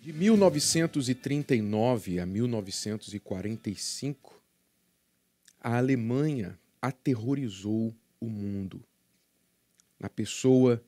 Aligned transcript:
De 0.00 0.12
1939 0.14 2.20
a 2.20 2.24
1945, 2.24 4.42
a 5.60 5.76
Alemanha 5.76 6.58
aterrorizou 6.80 7.94
o 8.18 8.30
mundo. 8.30 8.82
Na 9.98 10.08
pessoa 10.08 10.82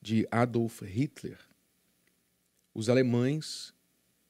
de 0.00 0.26
Adolf 0.28 0.82
Hitler, 0.82 1.38
os 2.74 2.88
alemães, 2.88 3.72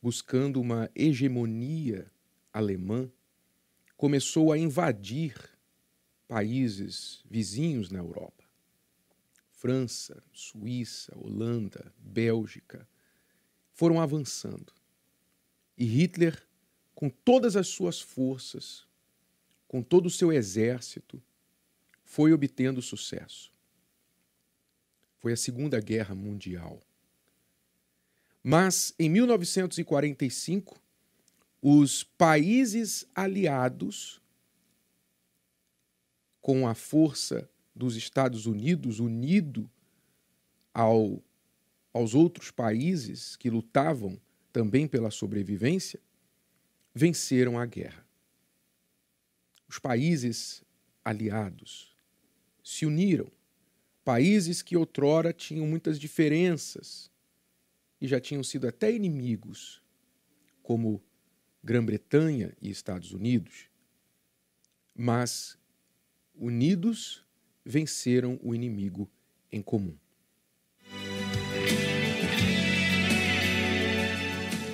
buscando 0.02 0.60
uma 0.60 0.90
hegemonia 0.94 2.12
alemã, 2.52 3.10
começou 3.96 4.52
a 4.52 4.58
invadir 4.58 5.34
países 6.28 7.24
vizinhos 7.30 7.90
na 7.90 8.00
Europa. 8.00 8.44
França, 9.52 10.22
Suíça, 10.34 11.16
Holanda, 11.16 11.90
Bélgica, 11.96 12.86
foram 13.82 14.00
avançando. 14.00 14.72
E 15.76 15.84
Hitler, 15.84 16.40
com 16.94 17.10
todas 17.10 17.56
as 17.56 17.66
suas 17.66 18.00
forças, 18.00 18.86
com 19.66 19.82
todo 19.82 20.06
o 20.06 20.10
seu 20.10 20.32
exército, 20.32 21.20
foi 22.04 22.32
obtendo 22.32 22.80
sucesso. 22.80 23.52
Foi 25.18 25.32
a 25.32 25.36
Segunda 25.36 25.80
Guerra 25.80 26.14
Mundial. 26.14 26.80
Mas, 28.40 28.94
em 29.00 29.10
1945, 29.10 30.80
os 31.60 32.04
países 32.04 33.04
aliados, 33.12 34.22
com 36.40 36.68
a 36.68 36.74
força 36.76 37.50
dos 37.74 37.96
Estados 37.96 38.46
Unidos 38.46 39.00
unido 39.00 39.68
ao 40.72 41.20
aos 41.92 42.14
outros 42.14 42.50
países 42.50 43.36
que 43.36 43.50
lutavam 43.50 44.20
também 44.52 44.86
pela 44.86 45.10
sobrevivência, 45.10 46.00
venceram 46.94 47.58
a 47.58 47.66
guerra. 47.66 48.06
Os 49.68 49.78
países 49.78 50.62
aliados 51.04 51.96
se 52.62 52.84
uniram, 52.86 53.30
países 54.04 54.62
que 54.62 54.76
outrora 54.76 55.32
tinham 55.32 55.66
muitas 55.66 55.98
diferenças 55.98 57.10
e 58.00 58.06
já 58.06 58.20
tinham 58.20 58.42
sido 58.42 58.66
até 58.66 58.92
inimigos, 58.92 59.82
como 60.62 61.02
Grã-Bretanha 61.62 62.54
e 62.60 62.70
Estados 62.70 63.12
Unidos, 63.12 63.70
mas 64.94 65.56
unidos 66.34 67.24
venceram 67.64 68.38
o 68.42 68.54
inimigo 68.54 69.10
em 69.50 69.62
comum. 69.62 69.96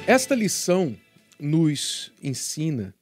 Esta 0.08 0.34
lição 0.34 0.98
nos 1.38 2.10
ensina 2.22 2.94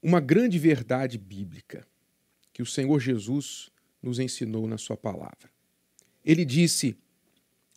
uma 0.00 0.20
grande 0.20 0.60
verdade 0.60 1.18
bíblica 1.18 1.84
que 2.52 2.62
o 2.62 2.66
Senhor 2.66 3.00
Jesus 3.00 3.68
nos 4.00 4.20
ensinou 4.20 4.68
na 4.68 4.78
Sua 4.78 4.96
palavra. 4.96 5.50
Ele 6.24 6.44
disse: 6.44 6.96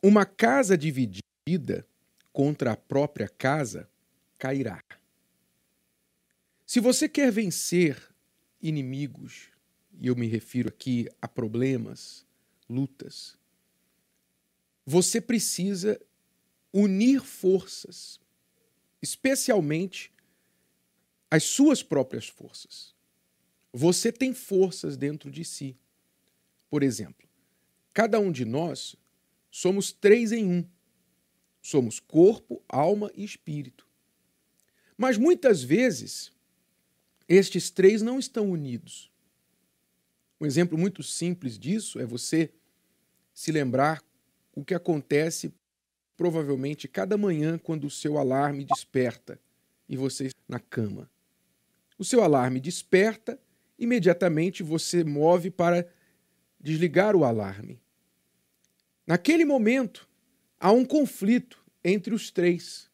Uma 0.03 0.23
casa 0.23 0.77
dividida 0.77 1.83
contra 2.31 2.73
a 2.73 2.77
própria 2.77 3.27
casa 3.27 3.89
cairá. 4.37 4.83
Se 6.63 6.79
você 6.79 7.09
quer 7.09 7.31
vencer 7.31 7.97
inimigos, 8.61 9.49
e 9.99 10.05
eu 10.05 10.15
me 10.15 10.27
refiro 10.27 10.69
aqui 10.69 11.09
a 11.19 11.27
problemas, 11.27 12.23
lutas, 12.69 13.35
você 14.85 15.19
precisa 15.19 15.99
unir 16.71 17.19
forças 17.19 18.21
especialmente 19.03 20.13
as 21.29 21.43
suas 21.43 21.83
próprias 21.83 22.25
forças. 22.29 22.95
Você 23.73 24.13
tem 24.13 24.33
forças 24.33 24.95
dentro 24.95 25.29
de 25.29 25.43
si. 25.43 25.75
Por 26.69 26.81
exemplo, 26.81 27.27
cada 27.93 28.17
um 28.17 28.31
de 28.31 28.45
nós 28.45 28.95
somos 29.51 29.91
três 29.91 30.31
em 30.31 30.45
um. 30.45 30.65
Somos 31.61 31.99
corpo, 31.99 32.63
alma 32.69 33.11
e 33.13 33.25
espírito. 33.25 33.85
Mas 34.97 35.17
muitas 35.17 35.61
vezes, 35.61 36.31
estes 37.27 37.69
três 37.69 38.01
não 38.01 38.17
estão 38.17 38.49
unidos. 38.49 39.11
Um 40.39 40.45
exemplo 40.45 40.77
muito 40.77 41.03
simples 41.03 41.59
disso 41.59 41.99
é 41.99 42.05
você 42.05 42.53
se 43.33 43.51
lembrar 43.51 44.01
o 44.55 44.63
que 44.63 44.73
acontece 44.73 45.53
provavelmente 46.15 46.87
cada 46.87 47.17
manhã 47.17 47.57
quando 47.57 47.85
o 47.85 47.89
seu 47.89 48.17
alarme 48.17 48.65
desperta 48.65 49.39
e 49.87 49.97
você 49.97 50.29
na 50.47 50.59
cama. 50.59 51.09
O 51.97 52.03
seu 52.03 52.23
alarme 52.23 52.59
desperta, 52.59 53.39
imediatamente 53.77 54.63
você 54.63 55.03
move 55.03 55.49
para 55.49 55.87
desligar 56.59 57.15
o 57.15 57.23
alarme. 57.23 57.81
Naquele 59.05 59.45
momento, 59.45 60.07
há 60.59 60.71
um 60.71 60.85
conflito 60.85 61.63
entre 61.83 62.13
os 62.13 62.31
três. 62.31 62.89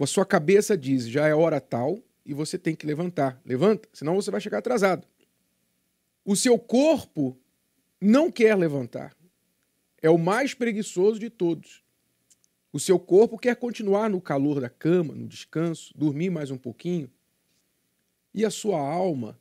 A 0.00 0.06
sua 0.06 0.24
cabeça 0.24 0.76
diz: 0.76 1.08
já 1.08 1.26
é 1.26 1.34
hora 1.34 1.60
tal 1.60 2.02
e 2.24 2.32
você 2.32 2.58
tem 2.58 2.74
que 2.74 2.86
levantar. 2.86 3.40
Levanta, 3.44 3.88
senão 3.92 4.14
você 4.14 4.30
vai 4.30 4.40
chegar 4.40 4.58
atrasado. 4.58 5.06
O 6.24 6.36
seu 6.36 6.58
corpo 6.58 7.38
não 8.00 8.30
quer 8.30 8.54
levantar. 8.54 9.16
É 10.00 10.08
o 10.08 10.18
mais 10.18 10.54
preguiçoso 10.54 11.18
de 11.18 11.28
todos. 11.28 11.82
O 12.72 12.78
seu 12.78 12.98
corpo 12.98 13.38
quer 13.38 13.56
continuar 13.56 14.10
no 14.10 14.20
calor 14.20 14.60
da 14.60 14.68
cama, 14.68 15.14
no 15.14 15.26
descanso, 15.26 15.92
dormir 15.96 16.30
mais 16.30 16.50
um 16.50 16.58
pouquinho. 16.58 17.10
E 18.34 18.44
a 18.44 18.50
sua 18.50 18.78
alma 18.78 19.40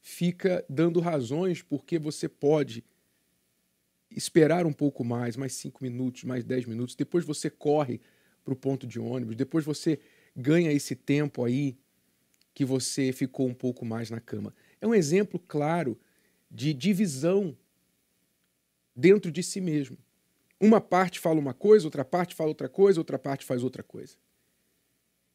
fica 0.00 0.64
dando 0.68 1.00
razões 1.00 1.62
porque 1.62 1.98
você 1.98 2.28
pode 2.28 2.84
esperar 4.10 4.66
um 4.66 4.72
pouco 4.72 5.04
mais, 5.04 5.36
mais 5.36 5.54
cinco 5.54 5.82
minutos, 5.82 6.24
mais 6.24 6.44
dez 6.44 6.66
minutos. 6.66 6.94
Depois 6.94 7.24
você 7.24 7.48
corre 7.48 8.00
para 8.44 8.52
o 8.52 8.56
ponto 8.56 8.86
de 8.86 8.98
ônibus. 8.98 9.36
Depois 9.36 9.64
você 9.64 10.00
ganha 10.36 10.72
esse 10.72 10.94
tempo 10.96 11.44
aí 11.44 11.78
que 12.52 12.64
você 12.64 13.12
ficou 13.12 13.48
um 13.48 13.54
pouco 13.54 13.84
mais 13.84 14.10
na 14.10 14.20
cama. 14.20 14.54
É 14.80 14.86
um 14.86 14.94
exemplo 14.94 15.38
claro 15.38 15.98
de 16.50 16.74
divisão 16.74 17.56
dentro 18.94 19.30
de 19.30 19.42
si 19.42 19.60
mesmo. 19.60 19.96
Uma 20.60 20.80
parte 20.80 21.18
fala 21.18 21.38
uma 21.38 21.54
coisa, 21.54 21.86
outra 21.86 22.04
parte 22.04 22.34
fala 22.34 22.48
outra 22.48 22.68
coisa, 22.68 23.00
outra 23.00 23.18
parte 23.18 23.44
faz 23.44 23.62
outra 23.62 23.82
coisa. 23.82 24.16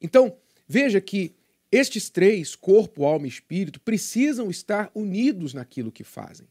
Então, 0.02 0.38
veja 0.68 1.02
que 1.02 1.36
estes 1.72 2.10
três, 2.10 2.56
corpo, 2.56 3.06
alma 3.06 3.28
e 3.28 3.30
espírito, 3.30 3.80
precisam 3.80 4.50
estar 4.50 4.90
unidos 4.96 5.54
naquilo 5.54 5.92
que 5.92 6.04
fazem. 6.04 6.48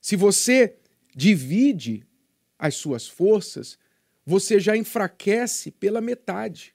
Se 0.00 0.14
você 0.14 0.76
divide 1.14 2.06
as 2.58 2.76
suas 2.76 3.08
forças, 3.08 3.78
você 4.24 4.60
já 4.60 4.76
enfraquece 4.76 5.70
pela 5.70 6.00
metade. 6.00 6.74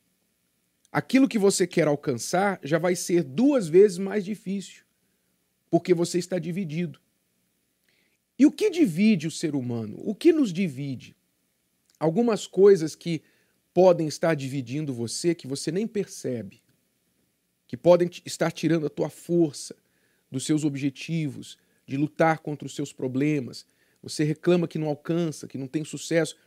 Aquilo 0.91 1.27
que 1.27 1.37
você 1.37 1.65
quer 1.65 1.87
alcançar 1.87 2.59
já 2.63 2.77
vai 2.77 2.95
ser 2.95 3.23
duas 3.23 3.67
vezes 3.67 3.97
mais 3.97 4.25
difícil, 4.25 4.83
porque 5.69 5.93
você 5.93 6.17
está 6.17 6.39
dividido. 6.39 6.99
E 8.37 8.45
o 8.45 8.51
que 8.51 8.69
divide 8.69 9.27
o 9.27 9.31
ser 9.31 9.55
humano? 9.55 9.97
O 9.99 10.13
que 10.13 10.33
nos 10.33 10.51
divide? 10.51 11.15
Algumas 11.99 12.45
coisas 12.45 12.95
que 12.95 13.21
podem 13.73 14.07
estar 14.07 14.35
dividindo 14.35 14.93
você 14.93 15.33
que 15.33 15.47
você 15.47 15.71
nem 15.71 15.87
percebe, 15.87 16.61
que 17.67 17.75
podem 17.75 18.09
estar 18.25 18.51
tirando 18.51 18.85
a 18.85 18.89
tua 18.89 19.09
força 19.09 19.75
dos 20.29 20.45
seus 20.45 20.63
objetivos, 20.63 21.57
de 21.85 21.97
lutar 21.97 22.39
contra 22.39 22.65
os 22.65 22.75
seus 22.75 22.91
problemas. 22.91 23.65
Você 24.01 24.23
reclama 24.23 24.67
que 24.67 24.77
não 24.77 24.87
alcança, 24.87 25.47
que 25.47 25.57
não 25.57 25.67
tem 25.67 25.83
sucesso, 25.83 26.37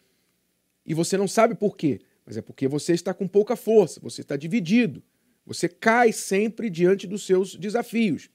e 0.85 0.95
você 0.95 1.17
não 1.17 1.29
sabe 1.29 1.55
por 1.55 1.77
quê, 1.77 2.01
mas 2.25 2.37
é 2.37 2.43
porque 2.43 2.67
você 2.67 2.93
está 2.93 3.13
com 3.13 3.29
pouca 3.29 3.57
força, 3.57 4.01
você 4.01 4.23
está 4.23 4.37
dividido, 4.37 5.03
você 5.45 5.69
cai 5.69 6.13
sempre 6.13 6.69
diante 6.71 7.07
dos 7.07 7.25
seus 7.25 7.55
desafios. 7.55 8.31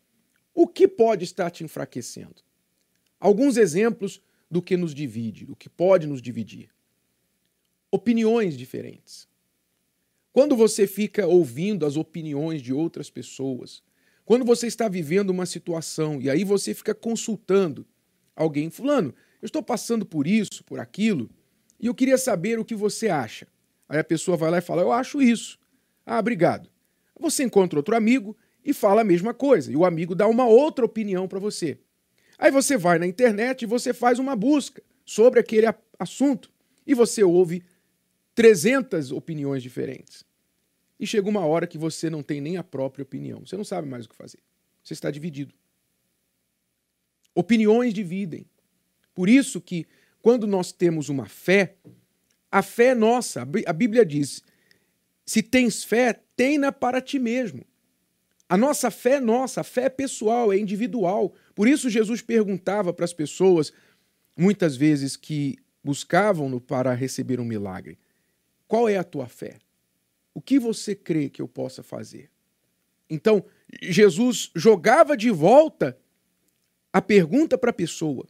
O 0.54 0.68
que 0.68 0.88
pode 0.88 1.24
estar 1.24 1.50
te 1.50 1.64
enfraquecendo? 1.64 2.36
Alguns 3.24 3.56
exemplos 3.56 4.22
do 4.52 4.62
que 4.62 4.76
nos 4.76 4.94
divide, 4.94 5.46
do 5.46 5.56
que 5.56 5.70
pode 5.70 6.06
nos 6.06 6.22
dividir. 6.22 6.70
Opiniões 7.90 8.58
diferentes. 8.58 9.30
Quando 10.34 10.58
você 10.58 10.86
fica 10.86 11.26
ouvindo 11.26 11.86
as 11.86 11.96
opiniões 11.96 12.62
de 12.62 12.74
outras 12.74 13.10
pessoas, 13.10 13.82
quando 14.26 14.44
você 14.44 14.68
está 14.68 14.90
vivendo 14.90 15.30
uma 15.30 15.46
situação 15.46 16.22
e 16.22 16.30
aí 16.30 16.44
você 16.44 16.74
fica 16.74 16.94
consultando 16.94 17.88
alguém, 18.36 18.70
fulano, 18.70 19.16
eu 19.42 19.46
estou 19.46 19.64
passando 19.64 20.06
por 20.06 20.28
isso, 20.28 20.62
por 20.66 20.82
aquilo, 20.82 21.30
e 21.80 21.88
eu 21.88 21.96
queria 21.96 22.18
saber 22.18 22.60
o 22.60 22.66
que 22.66 22.76
você 22.76 23.08
acha. 23.08 23.48
Aí 23.88 24.00
a 24.00 24.04
pessoa 24.04 24.36
vai 24.36 24.52
lá 24.52 24.58
e 24.58 24.62
fala: 24.62 24.82
Eu 24.82 24.92
acho 24.92 25.22
isso. 25.22 25.58
Ah, 26.06 26.20
obrigado. 26.20 26.70
Você 27.18 27.42
encontra 27.42 27.80
outro 27.80 27.96
amigo 27.96 28.36
e 28.66 28.74
fala 28.74 29.00
a 29.00 29.06
mesma 29.06 29.34
coisa, 29.34 29.72
e 29.72 29.78
o 29.78 29.86
amigo 29.86 30.14
dá 30.14 30.28
uma 30.28 30.46
outra 30.46 30.84
opinião 30.84 31.26
para 31.26 31.40
você. 31.40 31.80
Aí 32.44 32.52
você 32.52 32.76
vai 32.76 33.00
na 33.00 33.08
internet 33.08 33.62
e 33.62 33.66
você 33.66 33.94
faz 33.94 34.20
uma 34.20 34.36
busca 34.36 34.84
sobre 35.06 35.40
aquele 35.40 35.66
assunto 35.98 36.52
e 36.86 36.94
você 36.94 37.24
ouve 37.24 37.64
300 38.36 39.14
opiniões 39.14 39.64
diferentes. 39.64 40.26
E 41.00 41.08
chega 41.08 41.30
uma 41.30 41.46
hora 41.46 41.66
que 41.66 41.78
você 41.78 42.10
não 42.10 42.22
tem 42.22 42.42
nem 42.42 42.58
a 42.58 42.64
própria 42.64 43.02
opinião. 43.02 43.46
Você 43.46 43.56
não 43.56 43.64
sabe 43.64 43.88
mais 43.88 44.06
o 44.06 44.10
que 44.10 44.16
fazer. 44.18 44.40
Você 44.84 44.92
está 44.92 45.10
dividido. 45.10 45.54
Opiniões 47.34 47.94
dividem. 47.94 48.46
Por 49.16 49.30
isso 49.30 49.62
que 49.62 49.88
quando 50.22 50.46
nós 50.46 50.74
temos 50.74 51.08
uma 51.08 51.26
fé, 51.26 51.78
a 52.52 52.62
fé 52.62 52.88
é 52.88 52.96
nossa. 52.96 53.48
A 53.66 53.72
Bíblia 53.74 54.06
diz: 54.06 54.44
se 55.26 55.42
tens 55.42 55.86
fé, 55.86 56.22
tenha 56.36 56.74
para 56.74 57.00
ti 57.00 57.20
mesmo. 57.20 57.66
A 58.54 58.58
nossa 58.58 58.92
fé 58.92 59.14
é 59.14 59.20
nossa, 59.20 59.62
a 59.62 59.64
fé 59.64 59.86
é 59.86 59.90
pessoal, 59.90 60.54
é 60.54 60.60
individual. 60.60 61.34
Por 61.56 61.68
isso 61.68 61.90
Jesus 61.90 62.22
perguntava 62.22 62.94
para 62.94 63.04
as 63.04 63.12
pessoas, 63.12 63.74
muitas 64.38 64.76
vezes 64.76 65.16
que 65.16 65.58
buscavam-no 65.84 66.62
para 66.62 66.94
receber 66.94 67.40
um 67.40 67.46
milagre: 67.46 67.98
qual 68.68 68.88
é 68.88 68.96
a 68.96 69.04
tua 69.04 69.28
fé? 69.28 69.58
O 70.36 70.40
que 70.40 70.60
você 70.60 70.94
crê 70.94 71.32
que 71.32 71.42
eu 71.42 71.48
possa 71.48 71.82
fazer? 71.82 72.30
Então, 73.10 73.44
Jesus 73.82 74.52
jogava 74.56 75.18
de 75.18 75.32
volta 75.32 75.98
a 76.94 77.02
pergunta 77.02 77.58
para 77.58 77.72
a 77.72 77.74
pessoa, 77.74 78.28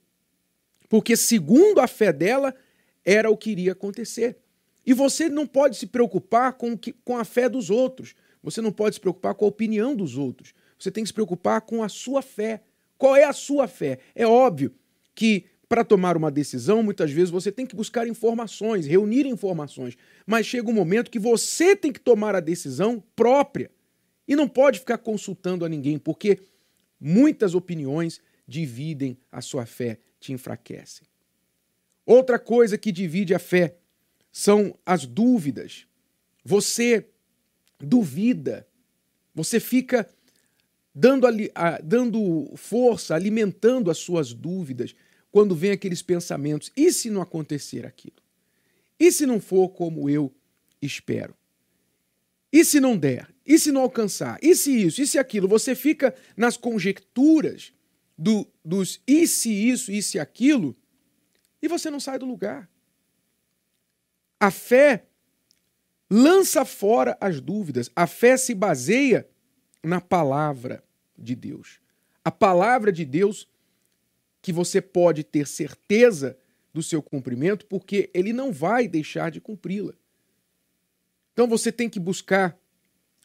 porque 0.87 1.17
segundo 1.17 1.81
a 1.81 1.87
fé 1.87 2.13
dela, 2.13 2.55
era 3.03 3.29
o 3.29 3.35
que 3.35 3.51
iria 3.51 3.73
acontecer. 3.73 4.37
E 4.85 4.93
você 4.93 5.27
não 5.27 5.45
pode 5.45 5.75
se 5.75 5.85
preocupar 5.85 6.53
com, 6.53 6.79
com 7.03 7.17
a 7.17 7.25
fé 7.25 7.49
dos 7.49 7.69
outros. 7.69 8.15
Você 8.43 8.61
não 8.61 8.71
pode 8.71 8.95
se 8.95 9.01
preocupar 9.01 9.33
com 9.33 9.45
a 9.45 9.47
opinião 9.47 9.95
dos 9.95 10.17
outros. 10.17 10.53
Você 10.77 10.91
tem 10.91 11.03
que 11.03 11.07
se 11.07 11.13
preocupar 11.13 11.61
com 11.61 11.81
a 11.81 11.89
sua 11.89 12.21
fé. 12.21 12.61
Qual 12.97 13.15
é 13.15 13.23
a 13.23 13.33
sua 13.33 13.67
fé? 13.67 13.99
É 14.13 14.27
óbvio 14.27 14.73
que 15.15 15.45
para 15.67 15.83
tomar 15.83 16.15
uma 16.15 16.29
decisão, 16.29 16.83
muitas 16.83 17.09
vezes 17.09 17.31
você 17.31 17.51
tem 17.51 17.65
que 17.65 17.75
buscar 17.75 18.07
informações, 18.07 18.85
reunir 18.85 19.25
informações, 19.25 19.97
mas 20.23 20.45
chega 20.45 20.69
um 20.69 20.73
momento 20.73 21.09
que 21.09 21.17
você 21.17 21.75
tem 21.75 21.91
que 21.91 21.99
tomar 21.99 22.35
a 22.35 22.39
decisão 22.39 23.03
própria 23.15 23.71
e 24.27 24.35
não 24.35 24.47
pode 24.47 24.77
ficar 24.77 24.99
consultando 24.99 25.65
a 25.65 25.69
ninguém, 25.69 25.97
porque 25.97 26.37
muitas 26.99 27.55
opiniões 27.55 28.21
dividem 28.47 29.17
a 29.31 29.41
sua 29.41 29.65
fé, 29.65 29.97
te 30.19 30.31
enfraquecem. 30.31 31.07
Outra 32.05 32.37
coisa 32.37 32.77
que 32.77 32.91
divide 32.91 33.33
a 33.33 33.39
fé 33.39 33.77
são 34.31 34.77
as 34.85 35.05
dúvidas. 35.05 35.87
Você 36.43 37.07
duvida, 37.83 38.67
você 39.35 39.59
fica 39.59 40.09
dando, 40.93 41.27
ali, 41.27 41.51
dando 41.83 42.51
força, 42.55 43.15
alimentando 43.15 43.91
as 43.91 43.97
suas 43.97 44.33
dúvidas 44.33 44.95
quando 45.31 45.55
vem 45.55 45.71
aqueles 45.71 46.01
pensamentos: 46.01 46.71
e 46.75 46.91
se 46.91 47.09
não 47.09 47.21
acontecer 47.21 47.85
aquilo? 47.85 48.15
E 48.99 49.11
se 49.11 49.25
não 49.25 49.39
for 49.39 49.69
como 49.69 50.09
eu 50.09 50.33
espero? 50.81 51.35
E 52.51 52.63
se 52.63 52.79
não 52.79 52.95
der? 52.95 53.33
E 53.45 53.57
se 53.57 53.71
não 53.71 53.81
alcançar? 53.81 54.37
E 54.41 54.55
se 54.55 54.71
isso? 54.71 55.01
E 55.01 55.07
se 55.07 55.17
aquilo? 55.17 55.47
Você 55.47 55.75
fica 55.75 56.15
nas 56.37 56.55
conjecturas 56.55 57.73
do, 58.17 58.47
dos 58.63 59.01
e 59.07 59.27
se 59.27 59.49
isso, 59.51 59.91
e 59.91 60.01
se 60.01 60.19
aquilo, 60.19 60.75
e 61.61 61.67
você 61.67 61.89
não 61.89 61.99
sai 61.99 62.19
do 62.19 62.25
lugar. 62.25 62.69
A 64.39 64.51
fé 64.51 65.05
lança 66.13 66.63
fora 66.63 67.17
as 67.19 67.41
dúvidas. 67.41 67.89
A 67.95 68.05
fé 68.05 68.37
se 68.37 68.53
baseia 68.53 69.27
na 69.81 69.99
palavra 69.99 70.83
de 71.17 71.35
Deus. 71.35 71.79
A 72.23 72.29
palavra 72.29 72.91
de 72.91 73.03
Deus 73.03 73.49
que 74.39 74.53
você 74.53 74.79
pode 74.79 75.23
ter 75.23 75.47
certeza 75.47 76.37
do 76.71 76.83
seu 76.83 77.01
cumprimento, 77.01 77.65
porque 77.65 78.11
ele 78.13 78.31
não 78.31 78.51
vai 78.51 78.87
deixar 78.87 79.31
de 79.31 79.41
cumpri-la. 79.41 79.93
Então 81.31 81.47
você 81.47 81.71
tem 81.71 81.89
que 81.89 81.99
buscar 81.99 82.55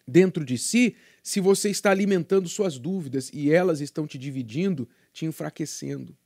dentro 0.06 0.42
de 0.42 0.56
si 0.56 0.96
se 1.22 1.40
você 1.40 1.68
está 1.68 1.90
alimentando 1.90 2.48
suas 2.48 2.78
dúvidas 2.78 3.30
e 3.34 3.52
elas 3.52 3.80
estão 3.82 4.06
te 4.06 4.16
dividindo, 4.16 4.88
te 5.12 5.26
enfraquecendo. 5.26 6.16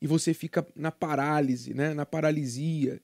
E 0.00 0.06
você 0.06 0.32
fica 0.32 0.64
na 0.76 0.92
parálise, 0.92 1.74
né? 1.74 1.92
na 1.92 2.06
paralisia 2.06 3.00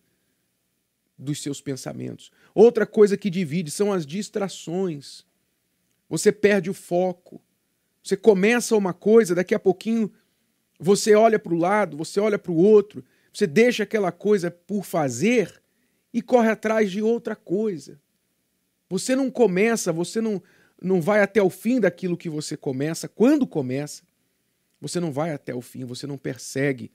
dos 1.22 1.42
seus 1.42 1.60
pensamentos. 1.60 2.30
Outra 2.54 2.84
coisa 2.84 3.16
que 3.16 3.30
divide 3.30 3.70
são 3.70 3.92
as 3.92 4.04
distrações. 4.04 5.24
Você 6.08 6.32
perde 6.32 6.68
o 6.68 6.74
foco. 6.74 7.40
Você 8.02 8.16
começa 8.16 8.76
uma 8.76 8.92
coisa, 8.92 9.34
daqui 9.34 9.54
a 9.54 9.60
pouquinho 9.60 10.12
você 10.78 11.14
olha 11.14 11.38
para 11.38 11.54
o 11.54 11.56
lado, 11.56 11.96
você 11.96 12.18
olha 12.18 12.36
para 12.36 12.50
o 12.50 12.56
outro, 12.56 13.04
você 13.32 13.46
deixa 13.46 13.84
aquela 13.84 14.10
coisa 14.10 14.50
por 14.50 14.84
fazer 14.84 15.62
e 16.12 16.20
corre 16.20 16.50
atrás 16.50 16.90
de 16.90 17.00
outra 17.00 17.36
coisa. 17.36 18.00
Você 18.90 19.14
não 19.14 19.30
começa, 19.30 19.92
você 19.92 20.20
não, 20.20 20.42
não 20.82 21.00
vai 21.00 21.22
até 21.22 21.40
o 21.40 21.48
fim 21.48 21.78
daquilo 21.78 22.16
que 22.16 22.28
você 22.28 22.56
começa. 22.56 23.08
Quando 23.08 23.46
começa, 23.46 24.02
você 24.80 24.98
não 24.98 25.12
vai 25.12 25.32
até 25.32 25.54
o 25.54 25.62
fim, 25.62 25.84
você 25.84 26.06
não 26.06 26.18
persegue 26.18 26.90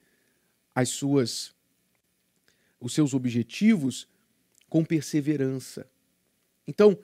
as 0.75 0.89
suas 0.89 1.55
os 2.79 2.93
seus 2.93 3.13
objetivos 3.13 4.07
com 4.69 4.83
perseverança. 4.83 5.89
Então, 6.67 6.97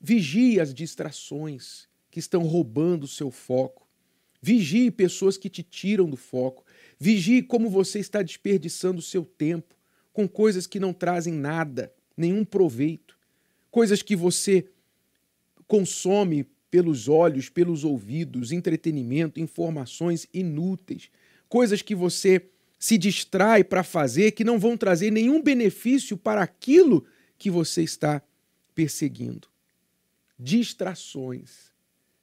vigie 0.00 0.60
as 0.60 0.74
distrações 0.74 1.88
que 2.10 2.18
estão 2.18 2.42
roubando 2.42 3.04
o 3.04 3.08
seu 3.08 3.30
foco. 3.30 3.86
Vigie 4.40 4.90
pessoas 4.90 5.36
que 5.36 5.48
te 5.48 5.62
tiram 5.62 6.08
do 6.08 6.16
foco. 6.16 6.64
Vigie 6.98 7.42
como 7.42 7.70
você 7.70 7.98
está 7.98 8.22
desperdiçando 8.22 8.98
o 8.98 9.02
seu 9.02 9.24
tempo 9.24 9.74
com 10.12 10.28
coisas 10.28 10.66
que 10.66 10.78
não 10.78 10.92
trazem 10.92 11.34
nada, 11.34 11.92
nenhum 12.16 12.44
proveito. 12.44 13.18
Coisas 13.70 14.00
que 14.00 14.14
você 14.14 14.68
consome 15.66 16.46
pelos 16.70 17.08
olhos, 17.08 17.48
pelos 17.48 17.84
ouvidos, 17.84 18.52
entretenimento, 18.52 19.40
informações 19.40 20.26
inúteis. 20.32 21.10
Coisas 21.48 21.82
que 21.82 21.94
você 21.94 22.48
se 22.84 22.98
distrai 22.98 23.64
para 23.64 23.82
fazer 23.82 24.32
que 24.32 24.44
não 24.44 24.58
vão 24.58 24.76
trazer 24.76 25.10
nenhum 25.10 25.42
benefício 25.42 26.18
para 26.18 26.42
aquilo 26.42 27.06
que 27.38 27.50
você 27.50 27.82
está 27.82 28.22
perseguindo. 28.74 29.48
Distrações. 30.38 31.72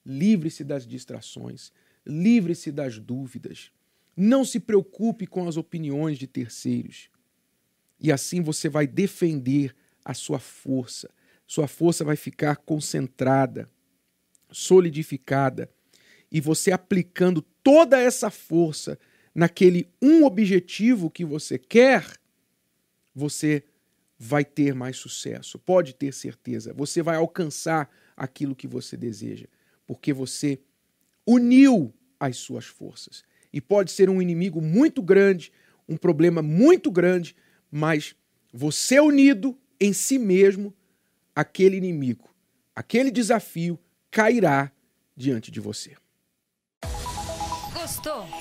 Livre-se 0.05 0.63
das 0.63 0.85
distrações. 0.85 1.71
Livre-se 2.05 2.71
das 2.71 2.99
dúvidas. 2.99 3.71
Não 4.15 4.45
se 4.45 4.59
preocupe 4.59 5.25
com 5.25 5.47
as 5.47 5.57
opiniões 5.57 6.19
de 6.19 6.27
terceiros. 6.27 7.09
E 7.99 8.11
assim 8.11 8.39
você 8.39 8.69
vai 8.69 8.85
defender 8.85 9.75
a 10.05 10.13
sua 10.13 10.37
força. 10.37 11.09
Sua 11.47 11.67
força 11.67 12.03
vai 12.03 12.15
ficar 12.15 12.57
concentrada, 12.57 13.67
solidificada. 14.51 15.67
E 16.31 16.39
você 16.39 16.71
aplicando 16.71 17.41
toda 17.63 17.99
essa 17.99 18.29
força 18.29 18.99
naquele 19.33 19.89
um 20.01 20.23
objetivo 20.23 21.09
que 21.09 21.23
você 21.23 21.57
quer, 21.57 22.05
você 23.13 23.63
vai 24.17 24.45
ter 24.45 24.75
mais 24.75 24.97
sucesso. 24.97 25.57
Pode 25.57 25.95
ter 25.95 26.13
certeza. 26.13 26.73
Você 26.73 27.01
vai 27.01 27.15
alcançar 27.15 27.89
aquilo 28.15 28.55
que 28.55 28.67
você 28.67 28.95
deseja, 28.95 29.47
porque 29.87 30.13
você 30.13 30.59
uniu 31.25 31.93
as 32.19 32.37
suas 32.37 32.65
forças. 32.65 33.23
E 33.51 33.59
pode 33.59 33.91
ser 33.91 34.09
um 34.09 34.21
inimigo 34.21 34.61
muito 34.61 35.01
grande, 35.01 35.51
um 35.87 35.97
problema 35.97 36.41
muito 36.41 36.91
grande, 36.91 37.35
mas 37.69 38.15
você 38.53 38.99
unido 38.99 39.57
em 39.79 39.91
si 39.91 40.19
mesmo, 40.19 40.73
aquele 41.35 41.77
inimigo, 41.77 42.29
aquele 42.75 43.09
desafio 43.09 43.79
cairá 44.11 44.71
diante 45.17 45.49
de 45.49 45.59
você. 45.59 45.95
Gostou? 47.73 48.40